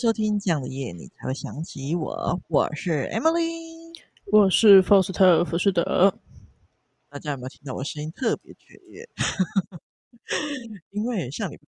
[0.00, 2.40] 收听这样的夜，你才会想起我。
[2.48, 3.92] 我是 Emily，
[4.32, 5.12] 我是 Foster
[5.44, 6.18] ·福士德。
[7.10, 9.06] 大家有没有听到我声音特别雀跃？
[10.90, 11.64] 因为上礼拜，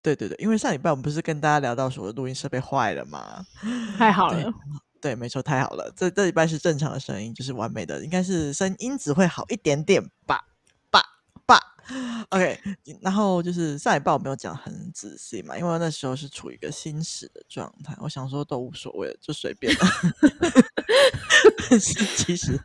[0.00, 3.44] 对对对，因为上礼拜我们不是跟大家聊到说我的录音设备坏了吗？
[3.98, 4.52] 太好了，对，
[5.00, 5.92] 对，没错，太好了。
[5.96, 10.51] 这这礼拜是正常的声音，就是完美的，应该是声音质会好一点点吧。
[12.30, 12.58] OK，
[13.00, 19.80] 然后就是上礼拜我没有讲很仔细嘛，因为那时候是处于一个心死的状态，我想说都无所谓，就随便了。
[21.70, 22.58] 但是其实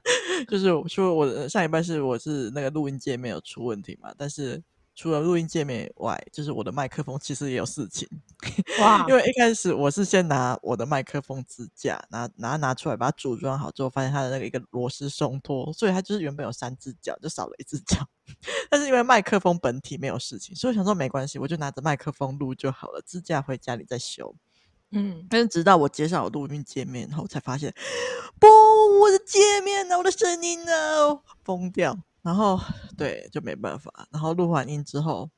[0.47, 4.63] 就是我说我的上一半是我是那个录音界面有出问题嘛，但是。
[4.99, 8.09] 除了录音界面以外，就是我的麦克风其实也有事情。
[8.81, 9.05] 哇！
[9.07, 18.09] 因为一开始我是先拿我的麦克风支架拿拿拿出来，把它组装好之后，发现它的那个一个螺丝松脱，所以它就是原本有三只脚，就少了一只脚。
[18.69, 24.35] 但是因为麦克风本体没有事情，所以我想说没关系，我就拿着麦克风录就好了，支架回家里再修。
[24.91, 27.73] 嗯，但是直到我接上我录音界面后，才发现，
[28.39, 28.47] 不，
[29.01, 29.97] 我的界面呢？
[29.97, 30.71] 我的声音呢？
[31.43, 31.97] 疯掉。
[32.21, 32.57] 然后
[32.97, 34.07] 对，就没办法。
[34.11, 35.29] 然后录完音之后，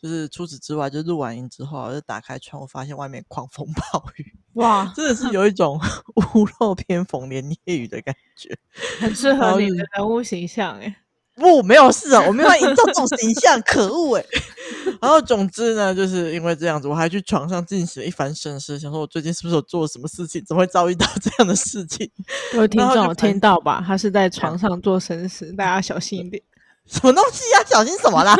[0.00, 5.76] 就是除此之外，就录完音之后，我就打开窗户，发现外面狂风暴雨，哇，真的是有一种
[6.34, 8.56] 屋漏偏逢连夜雨的感觉，
[9.00, 11.03] 很适合你的人物形象哎。
[11.34, 14.24] 不，没有事啊，我没有营造这种形象，可恶哎。
[15.02, 22.08] 然后总之呢，就是因为这样子，我还去床上进行了一番深思，想说我最近是不是有做什么事情，怎么会遭遇到这样的事情？
[22.54, 23.82] 有听众有听到吧？
[23.86, 26.42] 他是在床上做深思，大家小心一点。
[26.86, 27.64] 什么东西呀？
[27.66, 28.36] 小心什么啦？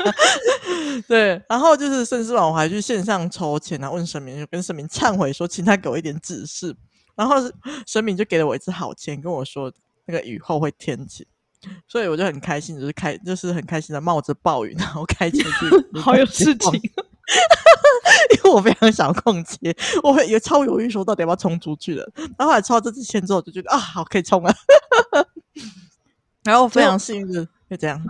[1.09, 6.77] 对，然后就是深思完，我还去线上抽签啊，问神明，就跟神明忏悔说，请他给我一点指示。
[7.17, 7.37] 然后
[7.87, 9.72] 神明就给了我一支好签，跟我说
[10.06, 11.25] 那个雨后会天晴。
[11.88, 15.50] 所以我就很开心，就是开，就是很开心的冒着暴雨，然后开车去，
[16.00, 16.72] 好有事情，
[18.36, 22.08] 因为我非常想逛街，我会也超犹豫，说到底要不要冲出去了。
[22.16, 24.54] 然后后来抽到这支签之后，就觉得啊，好可以冲啊！
[26.44, 28.03] 然后非常幸运的就这样，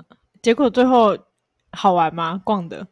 [0.43, 1.17] 结果最后
[1.73, 2.41] 好玩吗？
[2.45, 2.87] 逛的？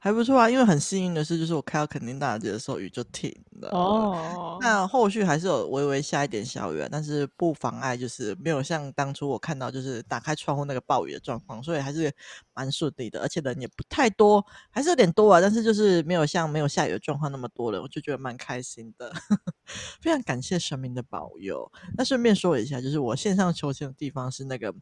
[0.00, 3.68] 还不错啊，因为很幸运的是，就是我开到垦丁大街的时候雨就停了。
[3.70, 12.12] 哦，那后续还是有微微下一点小雨，但是不妨碍就是没有像当初我看到就是打开窗户那个暴雨的状况，所以还是
[12.54, 19.12] 蛮顺利的，而且人也不太多，还是有点多啊，但是就是没有像没有下雨的状况那么多人，我就觉得蛮开心的，
[20.00, 21.70] 非常感谢神明的保佑。
[21.96, 24.72] 那顺便说一下，就是我线上求签的地方是那个。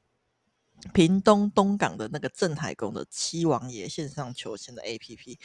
[0.92, 5.38] 屏东东港的那个镇海宫的七王爷线上求签的 APP，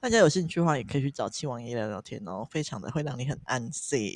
[0.00, 4.10] 大家有兴趣的话也可以去找七王爷聊聊天哦，非常的会让你很安心。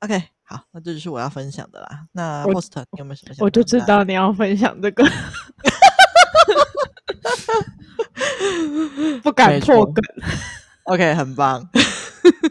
[0.00, 2.06] OK，好，那这就是我要分享的啦。
[2.12, 3.44] 那 Post 你有没有什么想？
[3.44, 5.04] 我就知道你要分享这个，
[9.22, 10.04] 不敢破梗。
[10.84, 11.68] OK，很棒。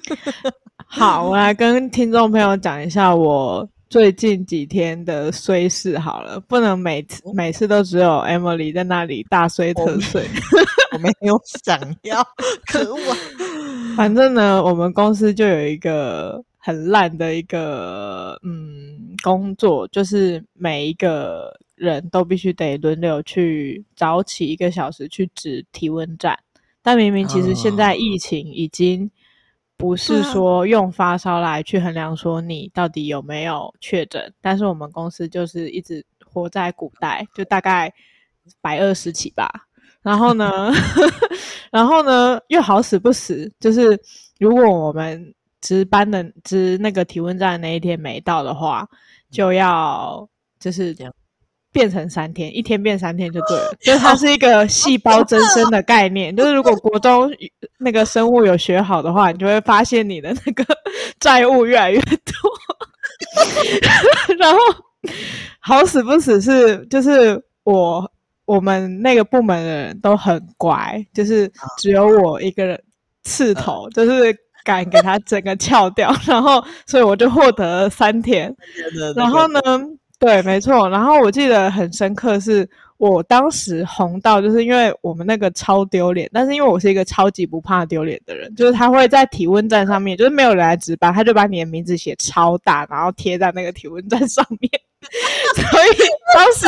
[0.87, 3.69] 好，我来跟听众朋友讲一下我。
[3.95, 10.21] 最近几天的衰事好了，不能每次每次都只有 Emily 在那里大衰特衰。
[10.91, 12.21] 我没有想要，
[12.67, 13.15] 可恶啊！
[13.95, 26.37] 反正呢，我们公司就有一个很烂的一个嗯工作，就是每一个人都必须得轮流去早起一个小时去值体温站，
[26.83, 29.09] 但明明其实现在疫情已经。
[29.77, 37.93] 不是说用发烧来去衡量说你到底有没有确诊，但是我们公司就是一直活在古代，就大概
[38.61, 39.49] 百二十起吧。
[40.01, 40.71] 然后呢，
[41.71, 43.99] 然后呢又好死不死，就是
[44.39, 48.87] 如果我们值班的值那个体温站的那一天没到的话，
[49.31, 50.27] 就要
[50.59, 51.13] 就是这样。
[51.75, 56.33] 变成三天，一天变三天就对了，就它是一个细胞增生的概念。
[56.33, 57.29] 就是如果国中
[57.77, 60.63] 那个生物有学好的话，你就会发现你的那个
[61.19, 62.15] 债务越来越多。
[64.39, 64.57] 然后
[65.59, 68.09] 好死不死是，就是我
[68.45, 72.81] 我们那个部门的人都很乖，就是只有我一个人
[73.23, 74.33] 刺头，就是
[74.63, 78.55] 敢给他整个撬掉， 然后所以我就获得了三天。
[79.13, 79.59] 然后呢？
[80.19, 80.89] 对，没错。
[80.89, 82.67] 然后我记得很深刻，是
[82.97, 94.71] 我当时红到，就是因为我们那个超丢脸，但是因为我是一个超级不怕丢脸的人，就是他会在体温站上面，就是没有人来值班，他就把你的名字写超大，然后贴在那个体温站上面。
[95.55, 95.97] 所以
[96.33, 96.67] 当时，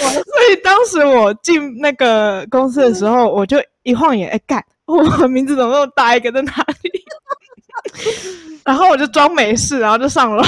[0.00, 6.52] 所以当时我进那个公司的时候，我就一晃眼，哎，干，我的名字怎么那么大一个在哪
[6.82, 6.90] 里？
[8.64, 10.42] 然后我就装没事，然后就上楼。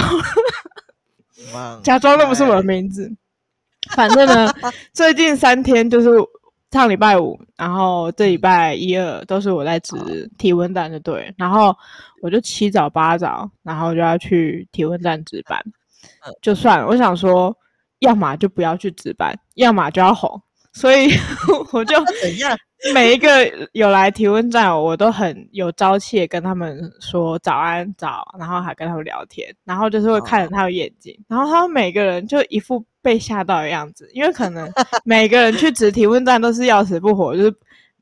[1.83, 3.11] 假装都不是我的名字，
[3.95, 4.53] 反正呢，
[4.93, 6.09] 最近三天就是
[6.71, 11.77] 上礼拜五，然后这礼拜一二都是我在值体温站的对，然后
[12.23, 15.61] 我就七早八早，然后就要去体温站值班，
[16.41, 16.87] 就算了。
[16.87, 17.57] 我想说，
[17.99, 20.41] 要么就不要去值班，要么就要红，
[20.73, 21.11] 所以
[21.73, 22.57] 我就怎样。
[22.95, 23.29] 每一个
[23.73, 34.67] 有来提问站，我都很有朝气跟他们说早安早，然后还跟他们聊天，然后就是会看着他们眼睛，然后他们每个人就一副被吓到的样子，因为可能
[35.05, 37.55] 每个人去值提问站都是要死不活，就是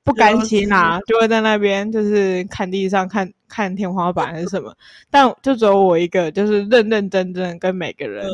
[0.05, 4.73] 不甘心啊，就会在那边就是看地上看看天花板还是什么，
[5.11, 8.25] 但就只有我一个就是认认真真跟每个人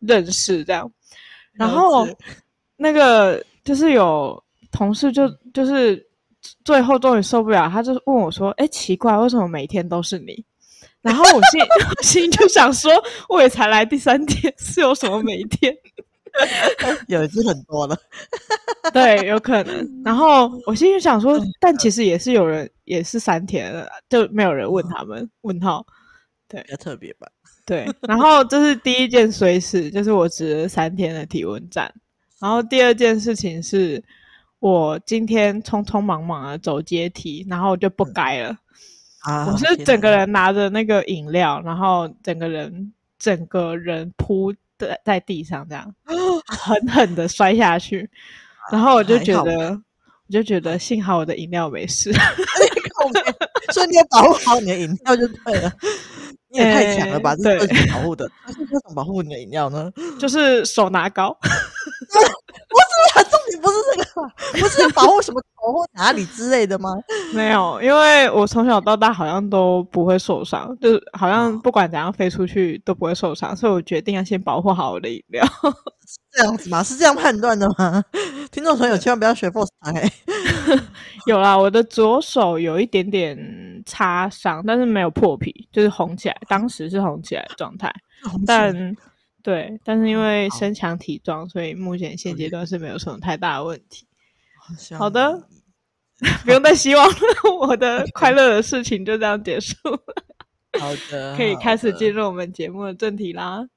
[0.00, 0.92] 认识这样，
[1.54, 2.06] 然后
[2.76, 4.42] 那个就是有。
[4.76, 5.22] 同事就
[5.52, 6.04] 就是
[6.64, 10.44] 最后终于受不了，他就问我说：“哎，奇怪，为什么每天都是你？”
[11.00, 11.60] 然后我心
[11.96, 12.90] 我心就想说
[13.30, 15.72] ：“我也才来第三天，是有什么每天？
[17.06, 17.96] 有一次很多了，
[18.92, 25.86] 对，有可能。”然后我心里想说：“但其实也是有人也是三天了，就没有人问他们问号。”
[26.50, 27.28] 对，比较特别吧？
[27.64, 27.86] 对。
[28.08, 31.94] 然后这是第一件衰事，就是我值了三天的体温站。
[32.44, 34.04] 然后第二件事情是。
[34.60, 38.56] 我今天匆匆忙忙的走阶梯，然后就不该了。
[39.20, 45.94] 啊、我是整个人拿着那个饮料，然后整个人整个人扑在在地上，这样
[46.48, 48.08] 狠狠的摔下去。
[48.72, 49.68] 然后我就觉得，
[50.26, 52.10] 我就觉得幸好我的饮料没事。
[53.70, 55.70] 所以你要保护好你的饮料就对了。
[56.54, 57.32] 你也太强了吧！
[57.32, 58.30] 欸、这是二级保护的？
[58.46, 59.92] 那是怎么保护你的饮料呢？
[60.20, 61.36] 就是手拿高。
[61.40, 61.48] 不
[63.24, 64.28] 重点不是这个，
[64.60, 66.90] 不是保护什么头或哪里之类的吗？
[67.34, 75.44] 没有，因为我从小到大好像都不会受伤，就是好像不管怎样飞出去都不会受伤，所以我决定要先保护好我的饮料。
[76.06, 76.82] 是这样子吗？
[76.82, 78.02] 是这样判断的吗？
[78.52, 80.12] 听众朋友千万不要学 Boss 欸。
[81.26, 83.36] 有啦，我的左手有一点点
[83.86, 87.92] 擦伤，但是没有破皮，就是红起来，当时是红起来的状态，
[88.46, 88.94] 但。
[89.44, 94.06] 对，但是因为身强体壮，所以目前现阶段是没有什么太大的问题。
[94.90, 95.46] 好，好的，
[96.46, 97.16] 不用再希望了，
[97.60, 100.00] 我的快乐的事情就这样结束了。
[100.80, 103.68] 好的，可以开始进入我们节目的正题啦。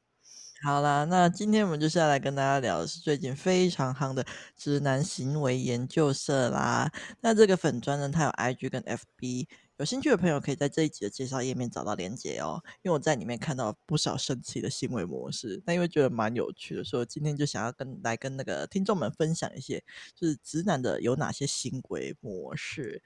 [0.63, 4.25] 好啦，那今天我们就是要来跟大家聊的是最近非常夯的
[4.55, 6.89] 直男行为研究社啦。
[7.19, 9.47] 那这个粉砖呢，它有 IG 跟 FB。
[9.77, 19.83] 有兴趣的朋友可以在这一集的介绍页面找到连结哦，因为我在里面看到不少神奇的行为模式，那因为觉得蛮有趣的，所以今天就想要跟来跟那个听众们分享一些，
[20.15, 23.03] 就是直男的有哪些行为模式。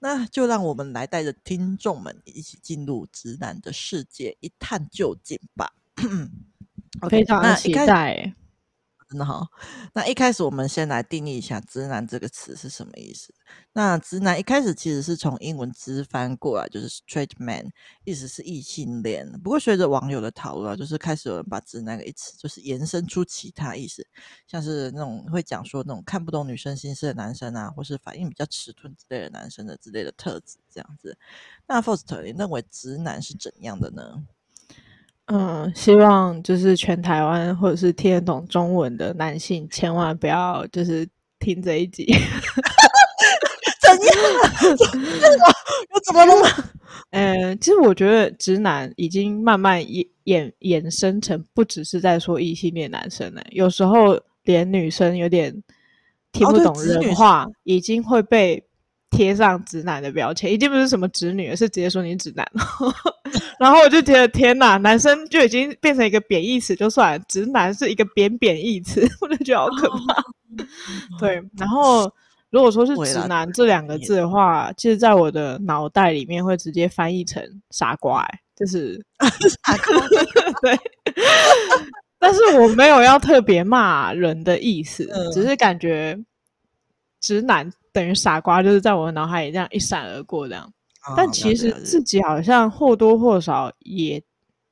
[0.00, 5.74] 那就让我们来带着听众们一起进入直男的世界，一探究竟吧。
[7.02, 8.34] okay, 非常期待。
[9.10, 9.44] 真的好，
[9.92, 13.34] 那一开始我们先来定义一下“直男”这个词是什么意思。
[13.72, 17.68] 那“直男”一开始其实是从英文直翻过来，就是 “straight man”，
[18.04, 19.28] 意思是异性恋。
[19.42, 24.06] 不过随着网友的讨论，就是开始有人把“直男”这个词就是延伸出其他意思，
[24.46, 31.18] 像是那种会讲说那种看不懂女生心思的男生啊，或是反应比较迟钝之类的男生的之类的特质这样子。
[31.66, 34.22] 那 Faust，你认为直男是怎样的呢？
[35.32, 41.08] 嗯，希望就是全台湾或者是听得懂中文的男性，千万不要就是
[41.38, 42.04] 听这一集。
[43.80, 44.14] 怎样？
[45.92, 46.48] 又 怎么了吗？
[47.10, 55.52] 嗯，其实我觉得直男已经慢慢演衍衍生成不只是在说异性恋男生了，有时候连女生有点
[56.32, 58.64] 听不懂人话，已经会被。
[59.10, 62.46] 贴上直男的标签，已经不是什么直女了，是直接说你是直男。
[63.58, 70.24] 然后我就觉得天哪，男生就已经变成一个贬义词，就算了，直男是一个贬贬义词， 我就觉得好可怕。
[71.18, 72.10] 对，然后
[72.50, 79.04] 如果说是直男这两个字的话，其实在我的脑袋里面会直接翻译成傻瓜，欸，就是
[79.64, 80.08] 傻瓜。
[80.62, 80.78] 对，
[82.18, 86.18] 但是我没有要特别骂人的意思，嗯，只是感觉
[87.20, 87.70] 直男。
[87.92, 90.64] 等于傻瓜，就是在我的脑海里这样一闪而过这样，
[91.06, 94.22] 哦、但其实自己好像或多或少也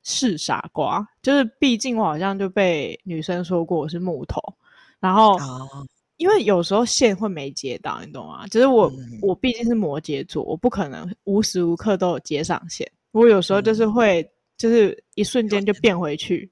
[0.03, 4.41] 是傻瓜，就是毕竟我好像就被女生说过我是木头，
[4.99, 8.47] 然后、哦、因为有时候线会没接到，你懂吗？
[8.47, 16.49] 就是我、嗯、我毕竟是摩羯座，我不可能无时无刻都有接上线，我有时候就是会就是一瞬间就变回去，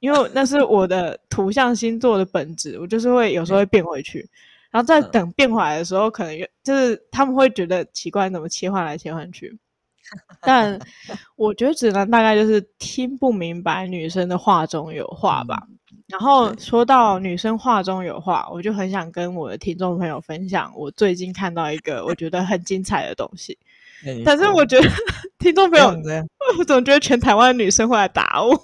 [0.00, 4.28] 因为那是我的图像星座的本质，我就是会有时候会变回去。
[4.76, 9.58] 嗯然后在等变回来的时候，可能就是他们会觉得奇怪，怎么切换来切换去？
[10.42, 10.78] 但
[11.34, 15.66] 我觉得只能大概就是听不明白女生的话中有话吧。
[16.08, 23.58] 然后说到女生话中有话，我就很想跟我的听众朋友分享，我最近看到一个我觉得很精彩的东西。
[24.24, 24.88] 但是我觉得
[25.38, 25.88] 听众朋友，
[26.58, 28.52] 我总觉得全台湾的女生会来打我。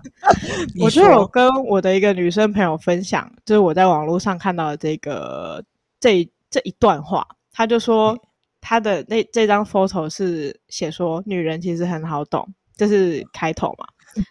[0.80, 5.62] 我就有跟我的一个女生朋友分享，就是我在网络上看到的这个
[6.00, 8.18] 这这一段话，她就说
[8.60, 13.86] 她的那这张 photo 是写说女人其实很好懂，这是开头嘛。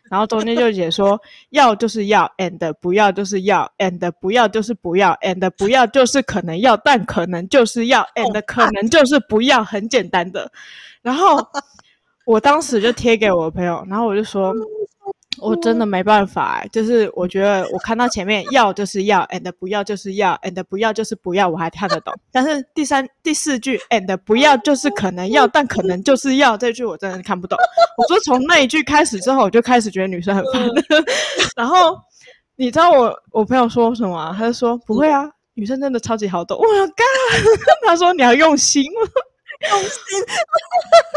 [0.09, 1.19] 然后中间就写说，
[1.49, 10.51] 要就是要，and 不要就是要，and 不要就是不要，and 不要就是可能要，但可能就是要，and 可能就是不要，很简单的。
[11.01, 11.37] 然后
[12.25, 14.53] 我当时就贴给我的朋友，然后我就说。
[15.41, 22.13] 我真的没办法就是我觉得我看到前面要就是要，and 不要就是要，and 不要就是不要，我还看得懂。
[22.31, 27.57] 但是第三、第四句 and 不要就是可能要，但可能就是要这句我真的看不懂。
[27.97, 30.67] 我说从那一句开始之后，我就开始觉得女生很烦。
[31.55, 31.97] 然后
[32.55, 34.35] 你知道我我朋友说什么、啊？
[34.37, 36.57] 他就说不会啊，女生真的超级好懂。
[36.57, 37.05] 我要干，
[37.87, 38.83] 他说你要用心。
[39.69, 39.91] 用心，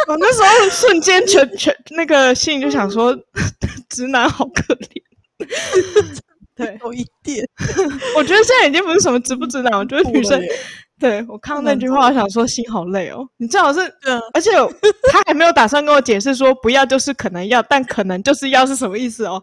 [0.09, 3.17] 我那时候瞬间全全那个心里就想说，
[3.89, 5.03] 直男好可怜。
[6.55, 7.49] 对，有一点，
[8.17, 10.41] 我觉得现在已经不是什么直不直男，我觉得女生。
[11.01, 13.27] 对，我看到那句话，我想说心好累哦。
[13.39, 13.81] 你最好是，
[14.35, 14.51] 而且
[15.11, 19.43] 他还没有打算跟我解释说不要就是可能要，但可能就是要是什么意思哦。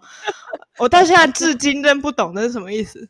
[0.77, 3.09] 我到现在至今仍不懂那是什么意思。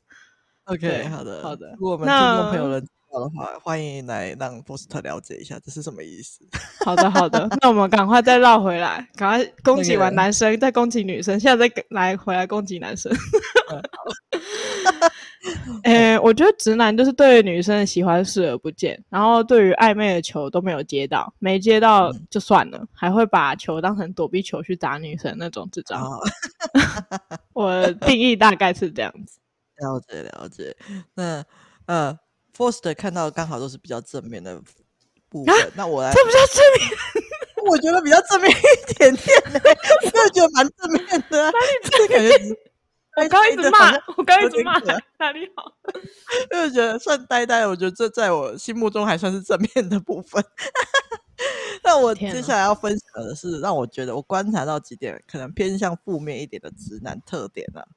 [0.64, 1.76] OK，好的，好的。
[1.78, 2.88] 如果我们听众朋友们。
[3.12, 6.42] 好的话，欢迎来让波斯特了解一下这是什么意思。
[6.86, 13.12] 好的，好的，那我们赶快再绕回来，赶快攻击完男生，再攻击女生，现在再来回来攻击男生。
[15.84, 26.04] 诶，我觉得直男就是对女生的喜欢视而不见，然后对于暧昧的球都没有接到，没接到就算了，嗯、还会把球当成躲避球去打女生那种智障。
[26.04, 26.20] 哦、
[27.54, 29.40] 我定义大概是这样子。
[29.78, 30.76] 了解，了解。
[31.16, 31.44] 那，
[31.88, 32.20] 呃。
[32.60, 34.62] Foster 看到刚好都是比较正面的
[35.30, 36.90] 部分，啊、那我来，这比较正面，
[37.72, 41.52] 我觉得比较正面一点点呢， 我真的觉得蛮正面的、啊。
[41.52, 42.58] 哪里正面？
[43.16, 44.78] 我刚一直骂，我刚一直骂，
[45.20, 45.72] 哪里好？
[46.52, 50.44] 因为觉得算呆呆，我觉得这在我心目中还算是正面的部分。
[51.82, 57.88] 那我接下来要分享的是，让我觉得我观察到几点可能偏向负面一点的直男特点呢、啊。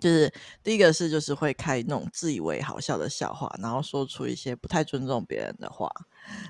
[0.00, 5.88] 就是第一个是，就是会开那种自以为好笑的笑话，然后说出一些不太尊重别人的话。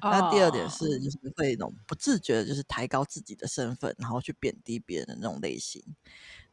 [0.02, 0.12] Oh.
[0.12, 5.83] 那第二点是，就是会那种不自觉的，就是抬高自己的身份，然后去贬低别人的那种类型。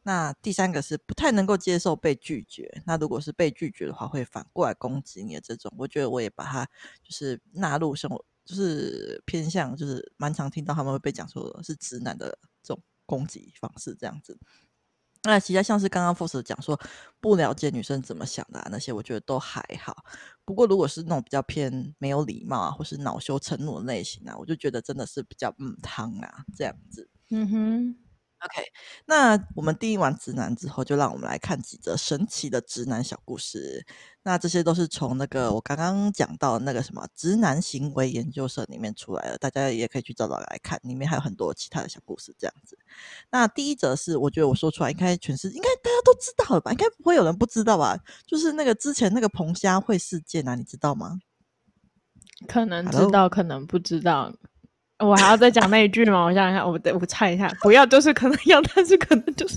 [0.02, 2.82] 那第三个是不太能够接受被拒绝。
[2.86, 6.64] 那如果是被拒绝的话，会反过来攻击你的这种，我觉得我也把它
[7.02, 14.38] 就是纳入生活，就是偏向，就是蛮常听到他们会被讲说是直男的这种攻击方式，这样子。
[15.24, 16.78] 那其他像是刚刚 Foster 讲说
[17.20, 20.04] 不了解女生怎么想的、那些，我觉得都还好。
[20.44, 27.08] 不过如果是那种比较偏没有礼貌啊，或是恼羞成怒的类型啊，我就觉得真的是比较嗯汤啊这样子。
[27.30, 27.96] 嗯哼。
[28.40, 28.62] OK，
[29.06, 33.84] 那我们定义完直男之后，就让我们来看几则神奇的直男小故事。
[34.22, 42.32] 那这些都是从那个我刚刚讲到那个什么直男行为研究社里面出来的，大家也可以去找找来看，里面还有很多其他的小故事。
[42.38, 42.78] 这样子，
[43.30, 46.70] 那第一则是我觉得我说出来应该全是应该大家都知道了吧？
[46.70, 47.98] 应该不会有人不知道吧？
[48.24, 51.18] 就是那个之前那个彭佳慧事件啊，你知道吗？
[52.46, 53.28] 可能知道，Hello?
[53.28, 54.32] 可能不知道。
[54.98, 56.24] 我还要再讲那一句吗？
[56.24, 59.56] 我想想看，我我猜一下，不要就是可能要，但是可能就是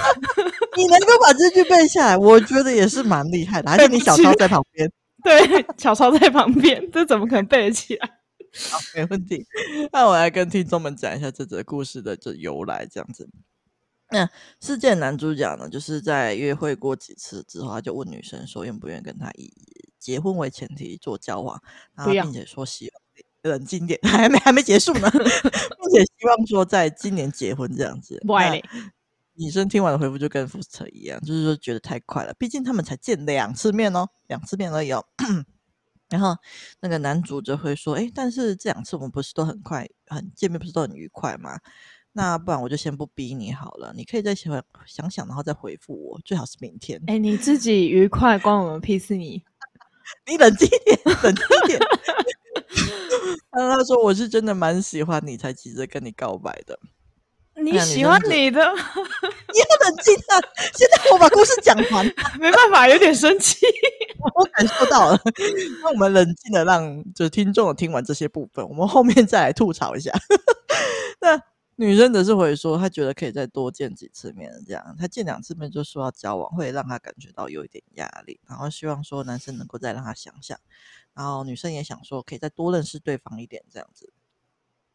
[0.76, 3.70] 你能够把这句背下来，我觉得也是蛮厉害的。
[3.70, 4.90] 而且你小抄在旁边，
[5.22, 8.08] 对，小抄在旁边，这怎么可能背得起来？
[8.70, 9.46] 好，没问题。
[9.92, 13.28] 那我来跟听众们讲一下这则故事的这由来，这样子。
[14.10, 14.28] 那
[14.60, 19.52] 事件男主角呢，就是在约会过几次之后，他就问女生说，愿不愿意跟他以
[19.98, 21.58] 结婚为前提做交往，
[21.94, 23.01] 然后并且说希望。
[23.42, 28.20] 冷静点， 还没还没结束呢，并且希望说在今年结婚这样子。
[28.26, 28.62] 不爱你。
[29.34, 35.04] 女生听完的回复就跟 Foster 一样，就是说觉得太快了，毕竟他们才见两次面哦，两次面而已哦。
[36.10, 36.36] 然后
[36.80, 41.58] 那个男主就会说：“哎，但是这两次我们不是都很快，很见面不是都很愉快吗？
[42.12, 49.42] 那不然我就先不逼你好了，你可以再想想想，然后再回复我，最好是明天。”哎，你自己愉快关我们屁事你？
[50.30, 51.80] 你冷静一点，冷静一点。
[53.50, 56.78] 他说：“我是真的蛮喜欢你，才急着跟你告白的。
[57.54, 60.40] 你喜欢你的，你要冷静啊！
[60.74, 62.04] 现在我把故事讲完，
[62.40, 63.66] 没办法，有点生气。
[64.34, 65.20] 我感受到了。
[65.82, 70.10] 那我们冷静的让就是听众听完这些部分，我们后面再来吐槽一下。
[71.20, 71.38] 那
[71.76, 80.58] 女生则是回说，她觉得可以再多见几次面，这样她见两次面就说要交往，会让她感觉到有一点压力，然后希望说男生能够再让她想想，
[81.14, 84.12] 然后女生也想说可以再多认识对方一点这样子，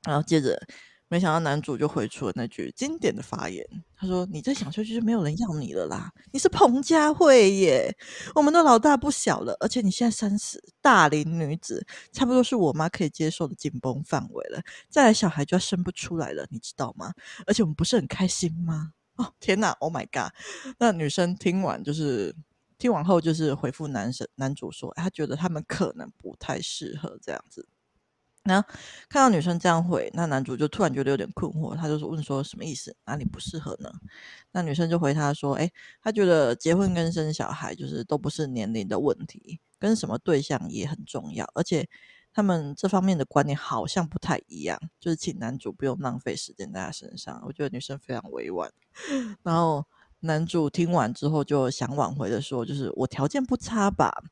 [0.03, 0.67] 然后接着。
[1.09, 7.95] 没想到男主就回出了那句经典的发言，他说：“你再想出去就没有人要你了啦，你是彭佳慧耶，
[8.36, 17.13] 我们都老大不小了，而且你现在三十，大龄女子，差不多是我妈可以接受的紧绷范围了，再来小孩就要生不出来了，你知道吗？
[17.45, 18.91] 而且我们不是很开心吗？
[19.15, 20.33] 哦天哪，Oh my god！
[20.77, 22.36] 那女生听完就是
[22.77, 27.67] 听完后就是回复男生男主说，他觉得他们可能不太适合这样子。”
[28.48, 28.65] 然后
[29.10, 32.96] 看到女生这样回，那男主就突然觉得有点困惑，他就说问说什么意思？
[33.05, 33.91] 哪里不适合呢？
[34.53, 35.69] 那女生就回他说：“哎，
[36.01, 41.89] 他觉得结婚跟生小孩就是都不是年龄的问题，跟什么对象也很重要，而且
[42.31, 48.72] 他们这方面的观念好像不太一样，就是请男主不用浪费时间在他身上。”我觉得女生非常委婉。
[49.43, 49.86] 然后
[50.19, 54.24] 男主听完之后就想挽回的说：“就是我条件不差吧？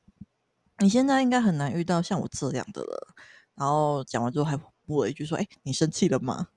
[0.79, 3.15] 你现在应该很难遇到像我这样的了。”
[3.55, 6.47] 然后讲完之后还补了一句说：“哎，你生气了吗？”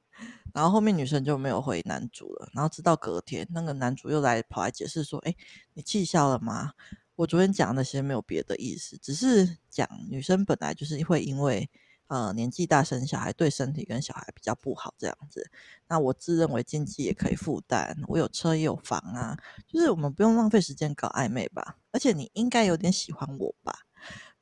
[0.54, 2.50] 然后后面女生就没有回男主了。
[2.54, 5.34] 然后直到隔天，那个男主又来跑来解释说：“哎，
[5.74, 6.72] 你气消了吗？
[7.16, 11.68] 我昨天讲那些没有别的意思，只是讲女生本来就是会因为
[12.08, 15.50] 呃年纪大生小孩对身体跟小孩比较不好这样子。
[15.86, 21.76] 那我自认为经济也可以负担，我有车也有房啊，就是我们不用浪费时间搞暧昧吧。
[21.92, 23.72] 而且你应该有点喜欢我吧？”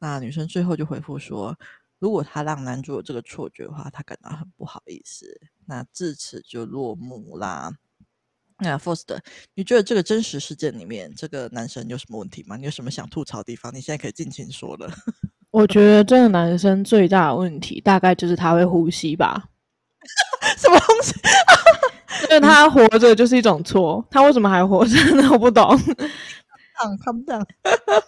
[0.01, 1.57] 那女生最后就回复说。
[1.99, 5.41] 如果他让男主有这个错觉的话，他感到很不好意思。
[5.65, 7.73] 那至此就落幕啦。
[8.59, 9.19] 那 Foster，
[9.55, 12.59] 你觉得这个真实事件里面，这个男生有什么问题吗？
[12.59, 13.75] 你有什么想吐槽的地方？
[13.75, 14.93] 你现在可以尽情说了。
[15.57, 19.43] 我觉得这个男生最大的问题，大概就是他会呼吸吧。
[20.59, 21.15] 什么东西？
[22.29, 25.27] 因为他活着就是一种错，他为什么还活着呢？
[25.33, 25.75] 我不懂。
[27.03, 27.43] 看不到，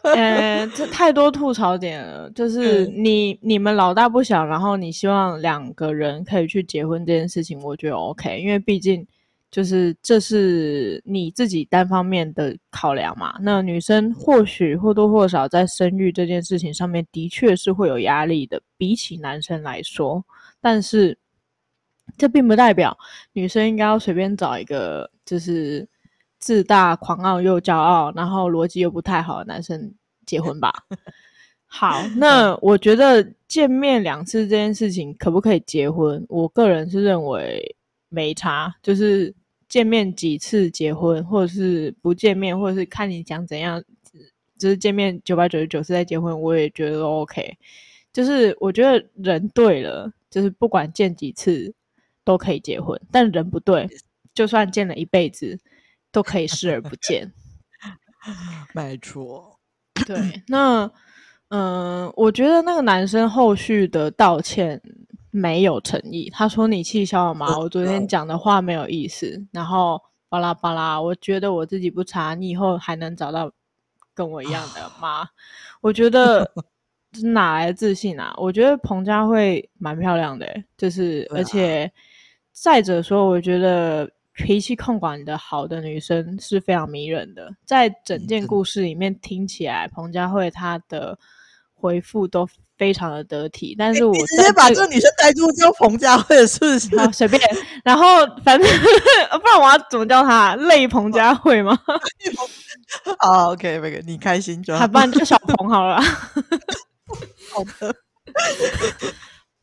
[0.03, 2.31] 呃，这太多吐槽点了。
[2.33, 9.07] 就是你、嗯、你们老大不小，然后你希望两个人可以去结婚这件事情，我觉得 OK，因为毕竟
[9.51, 13.37] 就是这是你自己单方面的考量嘛。
[13.41, 20.25] 那女生或许或多或少在生育这件事情上面的确是会有压力的，比起男生来说。
[20.61, 21.17] 但是
[22.17, 22.97] 这并不代表
[23.33, 25.89] 女生应该要随便找一个就是。
[26.41, 29.93] 自大、狂傲又骄傲，然后逻辑又不太好的男生
[30.25, 30.73] 结婚吧。
[31.67, 36.25] 好，那我觉得见面两次这件事情可不可以结婚？
[36.29, 37.77] 我个人是认为
[38.09, 39.35] 没差，就是
[39.69, 43.83] 见面几次结婚，或者是不见面，或者是看你想怎样，
[44.59, 47.57] 就是见面九百九十九次再结婚，我也觉得 OK。
[48.13, 51.73] 就是我觉得人对了，就是不管见几次
[52.25, 53.89] 都可以结婚，但人不对，
[54.35, 55.59] 就算见了一辈子。
[56.11, 57.31] 都可以视而不见，
[58.75, 59.61] 没错。
[60.07, 60.91] 对，那
[61.49, 64.81] 嗯、呃，我觉得那个男生后续的道歉
[65.31, 66.31] 没有诚意。
[66.31, 67.59] 他说：“你气消了吗？
[67.59, 73.51] 我昨天讲的话没有意思。”然后巴拉巴拉，我觉得我自己不差，你以后还能找到
[74.15, 75.29] 跟我一样的吗？
[75.81, 76.51] 我觉得
[77.23, 78.35] 哪来的自信啊？
[78.37, 81.91] 我觉得彭佳慧蛮漂亮的、欸，就是而且
[82.53, 84.11] 再者说，我觉得。
[84.41, 91.19] 脾气控管的好的女生是非常迷人的，在整件故事里面听起来，彭佳慧她的
[91.75, 93.75] 回复都非常的得体。
[93.77, 96.97] 但是我直接把这个女生带入叫彭佳慧是不是？
[96.99, 97.41] 好，随便。
[97.85, 98.05] 然后
[98.45, 100.55] 反正不然我要怎么叫她？
[100.57, 101.79] 累彭佳慧吗？
[103.19, 104.87] 好， OK，那个你开心就好。
[104.87, 106.01] 不然叫小彭好了。
[107.51, 107.95] 好的。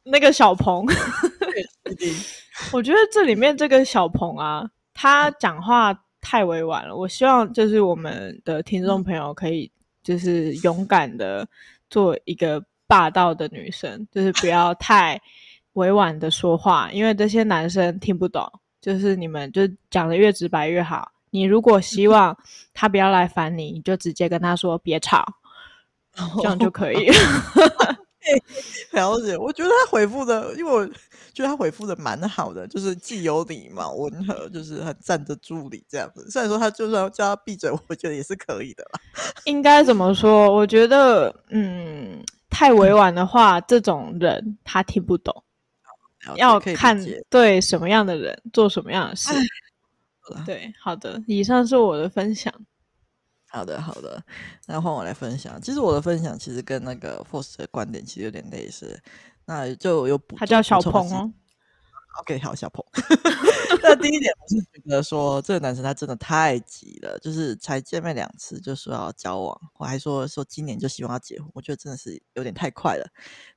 [0.03, 0.85] 那个小彭。
[2.71, 6.95] 我觉得这里面这个小鹏啊，他讲话太委婉了。
[6.95, 9.71] 我希望就是我们的听众朋友可以
[10.03, 11.47] 就是勇敢的
[11.89, 15.19] 做一个霸道的女生，就是不要太
[15.73, 18.49] 委婉的说话，因为这些男生听不懂。
[18.81, 21.11] 就是你们就讲的越直白越好。
[21.31, 22.37] 你如果希望
[22.71, 25.25] 他不要来烦你，你就直接跟他说别吵，
[26.37, 27.15] 这样就可以了。
[28.93, 30.85] 了解，我觉得他回复的，因为我
[31.33, 36.29] 觉得他回复的蛮好的，就是既有礼貌、温和，就是很站得住理这样子。
[36.29, 38.99] 虽然说他就算叫他闭嘴，我觉得也是可以的啦。
[39.45, 40.53] 应该怎么说？
[40.53, 42.23] 我觉得，嗯，
[42.55, 45.43] 太委婉的话，这种人他听不懂。
[46.37, 46.97] 要看
[47.29, 49.33] 对什么样的人做什么样的事。
[50.45, 52.53] 对，好的，以上是我的分享。
[53.49, 54.23] 好的，好的，
[54.67, 55.61] 那换我来分享。
[55.61, 58.97] 其实我的分享其实跟那个 Force 的观点其实有点类似。
[59.45, 61.29] 那就有补，他叫小鹏哦。
[62.21, 62.83] OK，好，小鹏。
[63.83, 73.07] 那第一点，我是觉得说这个男生他真的太急了，就是才见面两次就说要交往，我还说说今年就希望要结婚，我觉得真的是有点太快了。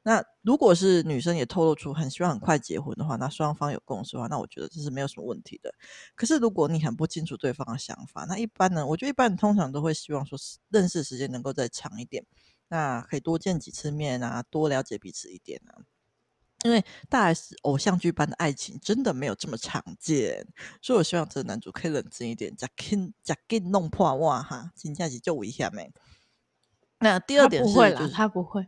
[0.03, 5.73] 那如果是女生也透露出很希望很快结婚的话，那双方有共识的话，那我觉得这是没有什么问题的。
[6.15, 10.37] 可是如果你很不清楚对方的想法，那一般呢，我觉得一般通常都会希望说
[10.69, 12.25] 认识时间能够再长一点，
[12.69, 15.81] 那可以多见几次面啊，多了解彼此一点啊。
[16.65, 20.47] 因为大 S 偶像剧般的爱情真的没有这么常见，
[20.83, 25.93] 所以我希望这个男主可以冷静一点，假给假给弄破哇哈，请假期救我一下没？
[27.01, 28.67] 那第二点是，他不会啦，他不会。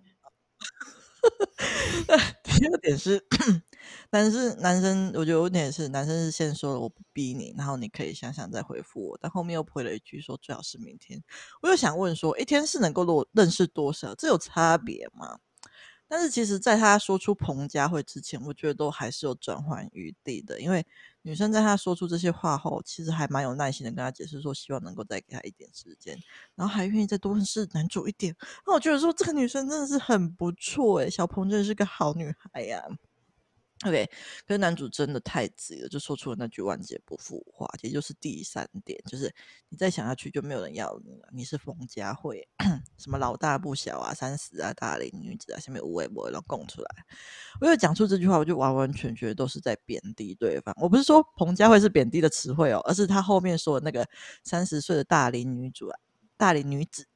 [2.44, 3.22] 第二点是，
[4.08, 11.22] 但是男生，我觉得有点是男生是先说了我不逼你，然后你可以想想再回复我，但后面又回了一句说最好是明天。
[11.60, 14.14] 我又想问说，一天是能够认认识多少？
[14.14, 15.40] 这有差别吗？
[16.10, 20.60] 但是其实，在他说出彭佳慧之前，我觉得都还是有转换余地的。
[20.60, 20.84] 因为
[21.22, 26.18] 女生在他说出这些话后，其实还蛮有耐心的跟他解释说，希望能够再给他一点时间，
[26.56, 28.34] 然后还愿意再多认识男主一点。
[28.66, 32.82] 那我觉得说，这个女生真的是很不错诶，小鹏真的是个好女孩呀、
[33.86, 34.06] OK，
[34.46, 39.34] 可是男主真的太急了，就说出了那句万劫不复话，也就是第三点，就是
[39.70, 41.26] 你再想下去就没有人要你了。
[41.32, 42.46] 你是彭佳慧，
[42.98, 46.88] 什么老大不小啊，三十啊，大龄女子啊，下面无微不微都供出来。
[47.58, 50.74] 我有讲出这句话，我就完完全全都是在贬低对方。
[50.78, 54.06] 我不是说彭佳慧是贬低的词汇哦，而是他后面说的那个
[54.44, 55.98] 三十岁的大龄女主啊，
[56.36, 57.06] 大龄女子。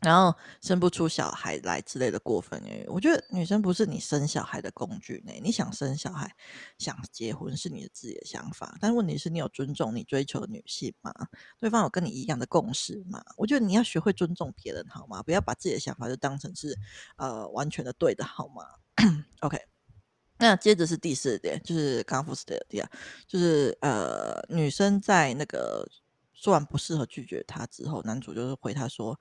[0.00, 5.32] 然后生不出小孩来之类的过分言语，我觉得女生不是你生小孩的工具呢。
[5.42, 6.30] 你想生小孩、
[6.76, 11.10] 想结婚是你的自己的想法，但问题是你有尊重你追求的女性吗？
[11.58, 13.24] 对方有跟你一样的共识吗？
[13.38, 15.22] 我觉得你要学会尊重别人，好吗？
[15.22, 16.78] 不要把自己的想法就当成是
[17.16, 18.64] 呃完全的对的，好吗
[19.40, 19.58] ？OK，
[20.36, 22.90] 那接着是第四点，就是刚刚 first 的第二，
[23.26, 25.88] 就是呃女生在那个
[26.34, 29.18] 说完不适合拒绝他之后，男主就是回他说。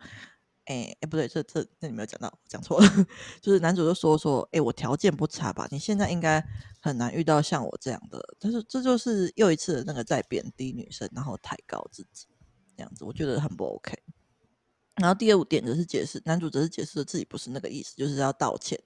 [0.65, 2.87] 哎哎，不对，这这这里没有讲到，讲错了。
[3.41, 5.67] 就是男主就说说，哎，我条件不差吧？
[5.71, 6.43] 你现在应该
[6.81, 8.19] 很难遇到像我这样的。
[8.39, 12.27] 但是这就是又一次的那个在贬低女生，然后抬高自己
[12.75, 13.97] 这样子，我觉得很不 OK。
[14.95, 18.81] 然后第二点则是解释，男主则是解释了自己不是那个意思，就是要道歉。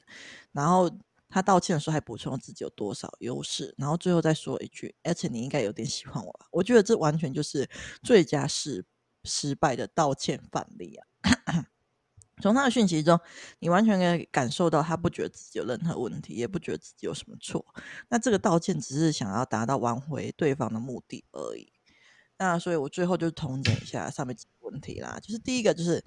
[0.52, 0.90] 然后
[1.30, 6.48] 他道歉的时候还补充了自己有多少优势，然后最后再说一句，而且你应该有点喜欢我吧？
[6.52, 7.70] 我觉得这完全就是
[8.02, 8.84] 最佳失
[9.24, 11.06] 失败的道歉范例啊！
[12.42, 13.20] 从他的讯息中，
[13.60, 17.66] 你完全可以感受到他不觉得自己有任何问题，也不觉得自己有什么错。
[18.08, 21.74] 那这个道歉只是想要达到挽回对方的目的而已。
[22.38, 26.02] 那所以我最后就统整一下上面几个问题啦，就是第一个就是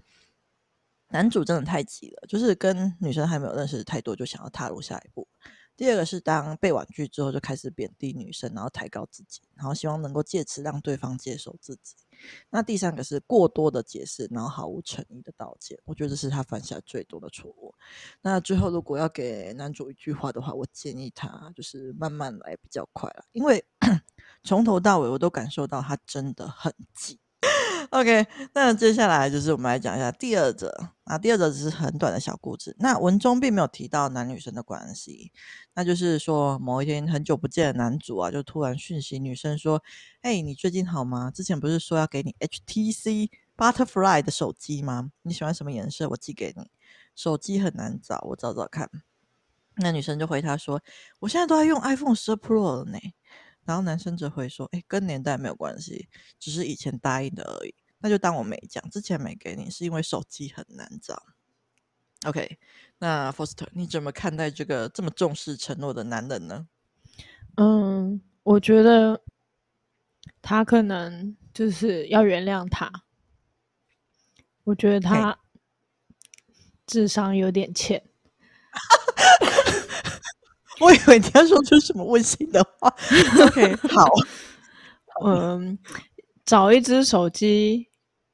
[1.08, 5.28] 男主真的太急了，就是跟女生还没有认识太多就想要踏入下一步。
[5.76, 11.96] 第二个是当被婉拒之后就开始贬低女生，然后抬高自己，然后希望能够借此让对方接受自己。
[12.50, 15.78] 那第三个是过多的解释，然后毫无诚意的道歉。
[15.85, 17.74] 我觉得这是他犯下最多的错误。
[18.20, 23.64] 那最后如果要给男主一句话的话，我建议他就是慢慢来比较快了，因为
[24.44, 27.18] 从头到尾我都感受到他真的很急。
[27.90, 30.68] OK，那接下来就是我们来讲一下第二则
[31.05, 32.75] 啊，第二则只是很短的小故事。
[32.79, 35.33] 那文中并没有提到男女生的关系，
[35.75, 39.83] 那就是说某一天很久不见的男主啊，就突然讯息女生说
[40.23, 41.31] ：“哎，你最近好吗？
[41.31, 45.11] 之前不是说要给你 HTC Butterfly 的手机吗？
[45.23, 46.09] 你喜欢什么颜色？
[46.11, 46.71] 我寄给你。
[47.14, 48.88] 手机很难找，我找找看。”
[49.77, 50.83] 那女生就回他说
[51.21, 52.99] ：“我现在都在用 iPhone 十 Pro 了呢。”
[53.64, 57.75] 然后男生则会说：“哎，跟年代没有关系，只是以前答应的而已。
[57.98, 61.22] 那就当我没讲，之前没给你是因为手机很难找。”
[62.27, 62.59] OK，
[62.98, 66.68] 那 Foster，你怎么看待这个这么重视承诺的男人呢？
[67.57, 69.22] 嗯，我觉得
[70.40, 72.90] 他可能就是要原谅他。
[74.64, 75.38] 我觉得他
[76.87, 78.09] 智商有点欠。
[80.83, 82.92] 我以为你要说出什么温馨的话。
[83.45, 84.05] OK， 好，
[85.25, 85.79] 嗯，
[86.45, 87.87] 找一只手机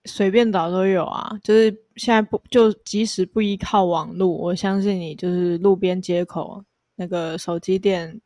[0.07, 1.31] 随便找都有啊。
[1.45, 6.65] 就是现在不就即使不依靠网络，我相信你就是路边街口
[6.97, 8.19] 那个手机店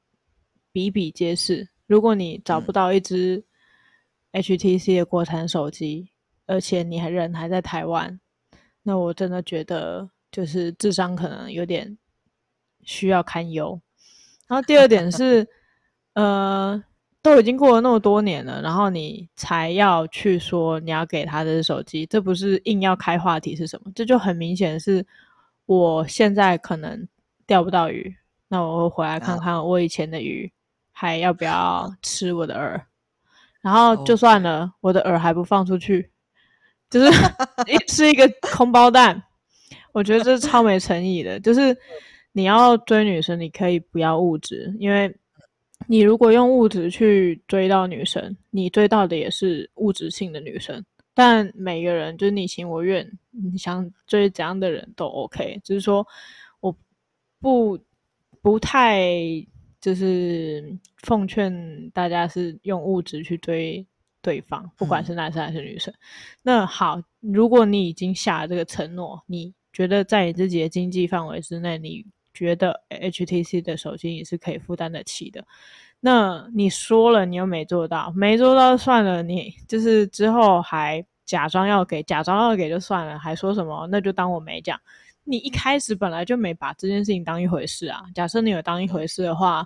[0.70, 1.68] 比比皆是。
[1.88, 3.42] 如果你找不到一只
[4.32, 6.08] HTC 的国产手机，
[6.46, 8.20] 嗯、而且你还人还在台湾，
[8.82, 11.98] 那我真的觉得就是智商可能有点
[12.84, 13.78] 需要堪忧。
[14.52, 15.48] 然后第二点是，
[16.12, 16.78] 呃，
[17.22, 23.90] 都已经过了那么多年了，然后你才要去说你要给他的手机，这不是硬要开话题是什么？
[23.94, 25.02] 这就很明显是，
[25.64, 27.08] 我现在可能
[27.46, 28.14] 钓不到鱼，
[28.46, 30.52] 那我会回来看看我以前的鱼
[30.92, 32.82] 还要不要吃我的饵？
[33.62, 36.10] 然后就算了.我的饵还不放出去，
[36.90, 37.10] 就是
[37.88, 39.22] 是一个空包蛋。
[39.92, 41.40] 我觉得这是超没诚意的。
[41.40, 41.74] 就是
[42.32, 45.14] 你要追女生，你可以不要物质，因为
[45.86, 50.84] 你如果用物质去追到女生，你追到的也是物质性的女生。
[51.14, 55.60] 但每个人就是你情我愿，你想追怎样的人都 OK。
[55.62, 56.06] 只是说
[56.60, 56.74] 我
[57.38, 57.78] 不
[58.40, 59.10] 不太
[59.78, 63.86] 就是奉劝大家是用物质去追
[64.22, 65.92] 对方，不管是男生还是女生。
[65.92, 66.00] 嗯、
[66.42, 75.44] 那好，如果你已经下了这个承诺，你觉得在你自己的经济范围之内，你觉得 HTC 的手机你是可以负担得起的。
[76.00, 84.80] 那你说了，你又没做到，没做到算了，你就是之后还假装要给，假装要给就算了，还说什么那就当我没讲。
[85.24, 88.02] 你一开始本来就没把这件事情当一回事啊。
[88.12, 89.64] 假设你有当一回事的话，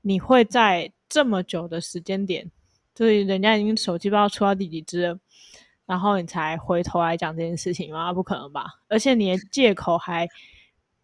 [0.00, 2.50] 你会在这么久的时间点，
[2.94, 5.18] 就是人家已经手机不知道出到第几支了，
[5.84, 8.10] 然后你才回头来讲这件事情吗？
[8.14, 8.66] 不可能吧？
[8.88, 10.26] 而且你的借口还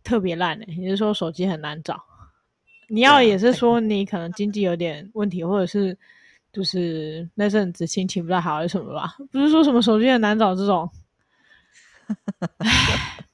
[0.02, 2.02] 特别烂呢，你是说手机很难找？
[2.88, 5.96] 你要也是说你可能经济有点问题，或者是
[6.52, 9.16] 就是那阵子心情不太好还是什么吧？
[9.30, 10.90] 不是说什么手机很难找这种。
[12.58, 13.24] 唉，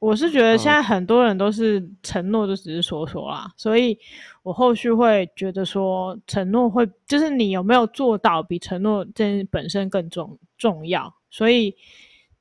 [0.00, 3.96] 我是觉得现在很多人都是承诺就只是说说啦，所以
[4.42, 11.14] 我后续会觉得说承诺会就是你有没有做到比承诺这本身更重重要。
[11.30, 11.76] 所以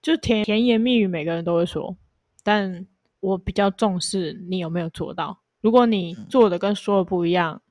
[0.01, 1.95] 就甜甜言蜜语每个人都会说，
[2.43, 2.87] 但
[3.25, 5.35] 我比较重视你有没有做到。
[5.61, 7.61] 如果你做的跟说的不一样，嗯、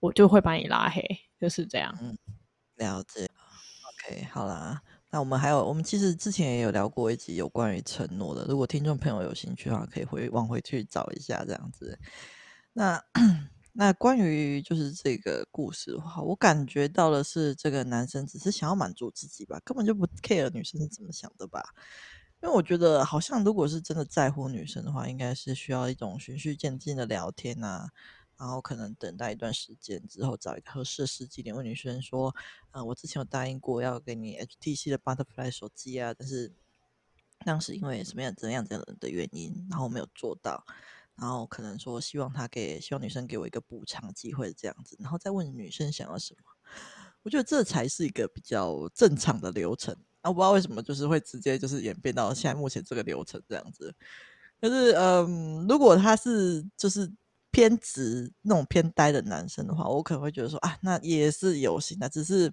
[0.00, 1.00] 我就会把你拉黑，
[1.40, 1.96] 就是这样。
[2.02, 2.18] 嗯，
[2.74, 3.28] 了解。
[3.88, 11.96] OK，好啦，那我们还有，我们其实之前也有聊过一集有关于承诺的，如果听众朋友有兴趣的话，可以回往回去找一下这样子。
[12.72, 13.00] 那
[13.78, 21.62] 那关于就是这个故事的话，我感觉到的是，这个男生只是想要满足自己吧，根本就不 care 女生是怎么想的吧。
[22.42, 27.88] 因为我觉得，好像如果是真的在乎女生的话，应该是需要一种循序渐进的聊天啊，
[28.38, 32.34] 然后可能等待一段时间之后，找一个合适的时机点问女生说
[32.72, 36.52] ：“呃，我之前有答应过要给你 HTC 的 Butterfly 手机啊，但是
[37.44, 40.62] 当时因为什么样怎样怎样的原因，然后没有做到，
[41.16, 46.40] 然后可能说希望他给希望女生给我一个补偿机会这样子，然后再问女生想要什么。
[47.22, 53.94] 我觉得这才是一个比较正常的流程。”我不知道为什么，就是会直接就是演变到现在目前这个流程这样子。
[54.60, 57.10] 可是，嗯，如果他是就是
[57.50, 62.48] 偏执那种偏呆的男生的话，我可能会觉得说啊，那也是有心的，只是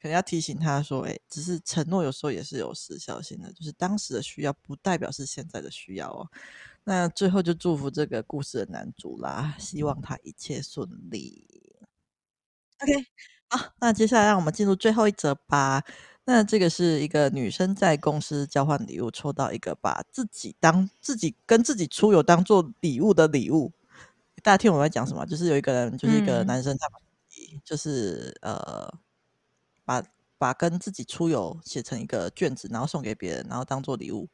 [0.00, 6.26] 可能要提醒他说，哎，只是承诺有时候也是有时效性的，就是当时的需要不代表是现在的需要哦。
[6.84, 11.46] 那最后就祝福这个故事的男主啦，希望他一切顺利。
[12.80, 13.06] OK，
[13.48, 15.84] 好，那接下来让我们进入最后一则吧。
[16.24, 23.72] 那这个是一个女生在公司交换礼物，抽到一个把自己当自己跟自己出游当做礼物的礼物。
[24.42, 25.26] 大家听我在讲什么？
[25.26, 26.86] 就是有一个人，就是一个男生，他
[27.64, 28.94] 就是、嗯、呃，
[29.84, 30.02] 把
[30.38, 34.28] 把跟自己出游写成一个卷子，然后送给别人，然后当做礼物。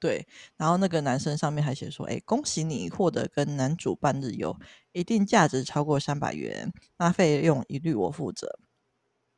[0.00, 4.56] 对，然后那个男生上面还写说：“哎，恭喜你获得跟男主半日游，
[4.92, 8.58] 一定价值超过三百元，那费用一律我负责。”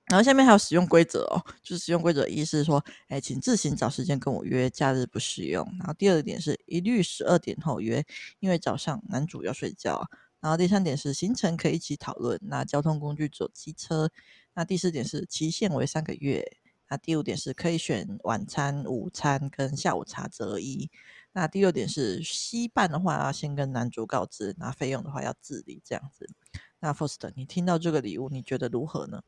[0.08, 5.66] 然后下面还有使用规则哦，就是使用规则一是说，哎，请自行找时间跟我约，假日不适用。
[5.78, 8.04] 然后第二点是一律十二点后约，
[8.38, 10.08] 因为早上男主要睡觉。
[10.38, 14.08] 然后第三点是行程可以一起讨论，那交通工具坐机车。
[14.54, 16.58] 那第四点是期限为三个月。
[16.88, 20.88] 那第五点是可以选晚餐、午餐跟下午茶择一。
[21.32, 26.30] 那第六点是携伴的话要先跟男主告知，那费用的话要自理这样子。
[26.78, 29.22] 那 First，你听到这个礼物，你觉得如何呢？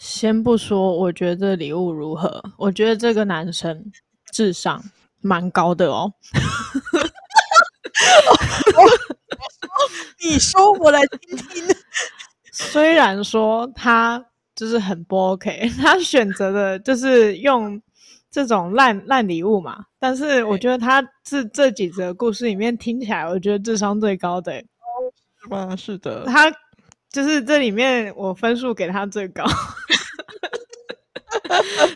[0.00, 2.42] 先不说，我觉得这礼物如何？
[2.56, 3.92] 我觉得这个男生
[4.32, 4.82] 智商
[5.20, 6.10] 蛮高的哦。
[10.24, 11.62] 你说，我来听听。
[12.50, 17.78] 虽然说他就是很不 OK， 他选择的就是用
[18.30, 24.54] 这种烂烂礼物嘛，但是我觉得他这这几则故事里面听起来，我觉得智商最高的。
[25.42, 25.76] 是吗？
[25.76, 26.24] 是的。
[26.24, 26.50] 他。
[27.12, 29.44] 就是这里面我分数给他最高，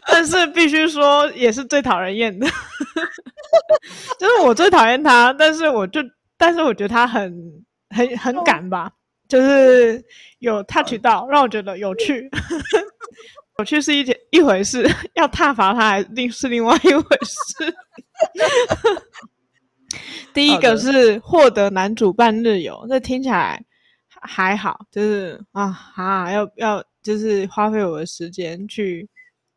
[0.08, 2.46] 但是必须说也是最讨人厌的，
[4.18, 6.00] 就是我最讨厌他，但是我就
[6.36, 7.32] 但是我觉得他很
[7.90, 8.90] 很很敢吧，
[9.28, 10.04] 就是
[10.40, 12.28] 有 touch 到让我觉得有趣，
[13.58, 17.72] 有趣是一件一回事，要挞伐他还另是另外一回事。
[20.34, 23.64] 第一个是获得男主半日游，这听起来。
[24.24, 29.08] 还好，就是啊啊，要要就是花费我的时间去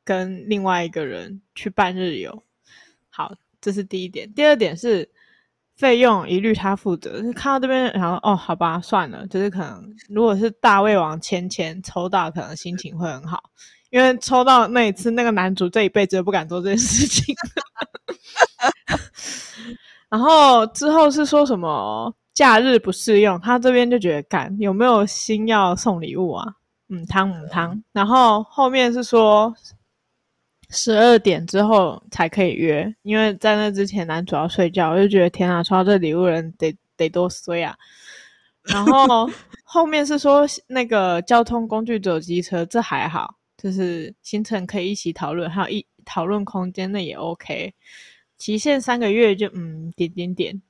[0.04, 2.44] 跟另外一个人去办日游。
[3.10, 4.32] 好，这是第一点。
[4.34, 5.10] 第二点是
[5.76, 7.22] 费用一律他负责。
[7.34, 13.42] 看到这边，然后哦，好吧，算了，就是可能如果是大胃王千千抽到，可能心情会很好，
[13.90, 17.36] 因为抽到那一次，那个男主这一辈子都不敢做这件事情。
[20.10, 22.14] 然后之后是说什么？
[22.38, 26.46] 假日不适用，他这边就觉得干有没有心要送礼物啊？
[26.88, 27.84] 嗯，汤姆汤。
[27.92, 29.52] 然后后面是说
[30.70, 37.76] 十二点之后才可以约，因为在那之前男主要睡觉，我就觉得天啊，抽到这礼物人得得多衰啊。
[38.66, 39.28] 然后
[39.64, 47.74] 后面是说那个交通工具走机车，这还好，就是行程可以一起讨论，还有一讨论空间那也 OK。
[48.38, 50.62] 期限三个月就嗯点点点。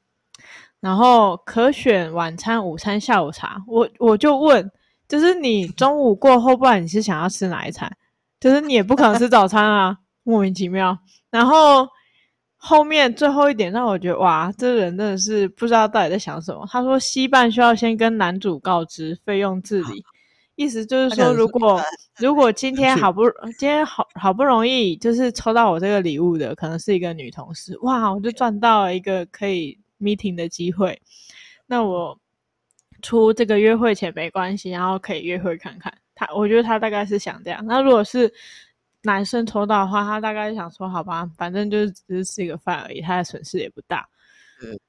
[0.79, 3.57] 然后可选晚餐、午餐、下午茶。
[3.67, 4.71] 我我就问，
[5.07, 7.91] 就是你中午过后，不然你是想要吃哪一餐？
[8.39, 10.95] 就是你也不可能吃早餐啊，莫名其妙。
[11.31, 11.87] 然后
[12.55, 16.63] 后面最后一点让我觉得，哇，这人真的是不知道到底在想什么。
[16.71, 20.03] 他说，西半需要先跟男主告知，费用自理。
[20.55, 21.81] 意思就是说，如果
[22.19, 23.23] 如果今天好不
[23.59, 29.77] 今天好好不容易就是抽到我这个礼物的，可能是一个女同事，哇，我就赚到了一个可以。
[29.99, 31.01] Meeting 的机会，
[31.65, 32.19] 那我
[33.01, 36.27] 出这个约会钱没关系，然后可以约会看看他。
[36.33, 37.65] 我觉得他大概是想这样。
[37.65, 38.31] 那如果是
[39.03, 44.07] 男生抽到的话，他大概想说：“好吧，反正就是只是吃一个饭而已，他的损失也不大。”
[44.63, 44.79] 嗯。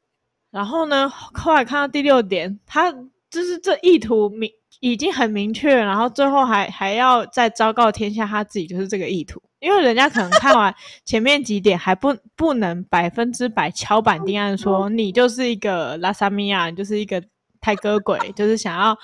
[0.50, 2.90] 然后呢，后来看到第六点，他
[3.30, 9.42] 就是这意图明已经很明确，然后最后还还要再昭告天下，他自己就是这个意图。
[9.60, 10.72] 因为人家可能看完
[11.04, 17.20] 前面几点还不不能百分之百敲板定案，说你就是一个拉萨米亚，你就是一个
[17.60, 18.96] 泰哥鬼，就是想要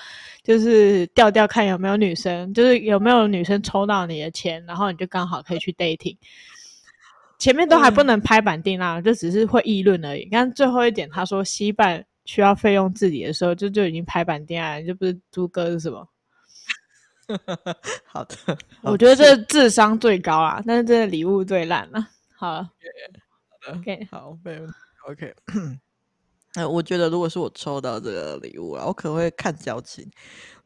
[0.44, 6.16] 就是调调看有没有女生，就是有没有女生抽到你的钱，然后你就刚好可以去 dating。
[7.36, 10.28] 前面都还不能拍板定案，就只是会议论而已。
[10.30, 16.08] 但最后一点他说西半需要费用自理的时候，就就已经排版定案，就不是猪哥是什么？
[18.04, 18.36] 好的，
[18.82, 22.06] 我觉得这智商最高啊，但是这个礼物最烂了。
[22.36, 22.70] 好了
[23.72, 24.74] ，OK，好，没问题
[25.08, 25.34] ，OK。
[26.56, 30.08] 那我觉得如果是我抽到这个礼物啊，我可能会看交情。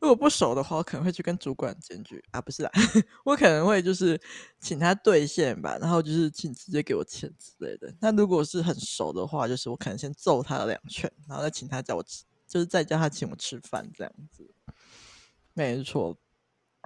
[0.01, 2.71] 如果不熟的话，我可能会去跟主管检举啊，不是啦，
[3.25, 4.21] 我可能会就是
[4.61, 7.93] 请他兑现吧，然后就是请直接给我钱之类的。
[8.01, 14.49] 那如果是很熟的话，就是我可能先揍他两拳，然后再请他叫我吃，就是再叫他请我吃饭这样子。
[15.55, 16.17] 没错。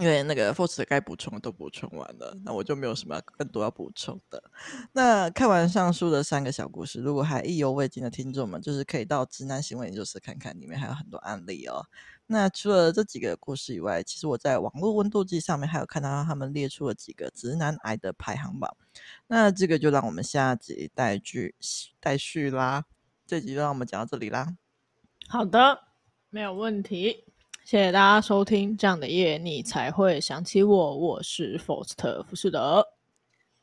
[0.02, 4.42] 因为那个 Faust 该补充都补充完了，那我就没有什么更多要补充的。
[4.90, 11.86] 那看完上述的三个小故事，如果还意犹未尽的听众们，就是可以到直男行为研究室看看，里面还有很多案例哦。
[12.26, 18.76] 那除了这几个故事以外，其实我在网络温度计上面还有看到他们列出了几个直男癌的排行榜。
[19.28, 21.54] 那这个就让我们下集待续
[22.00, 22.86] 待续啦。
[23.24, 24.56] 这集就让我们讲到这里啦。
[25.28, 25.78] 好的，
[26.28, 27.31] 没有问题。
[27.64, 30.96] 谢谢大家收听，这样的夜你才会想起我。
[30.96, 32.84] 我是 Faust 福士德，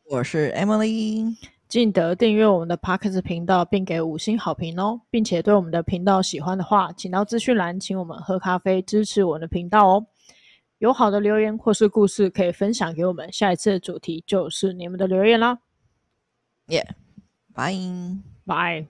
[0.06, 1.36] 我是 Emily。
[1.68, 10.08] 记得订阅我们的 Podcast 频道，并给五星好评哦，并且对我们的频道喜欢的话，请到资讯栏请我们喝咖啡支持我们的频道哦。
[10.80, 15.60] 有好的留言或是故事可以分享给我们，下一次的主题就是你们的留言啦。
[16.68, 16.96] 耶，
[17.54, 17.76] 拜
[18.46, 18.88] 拜。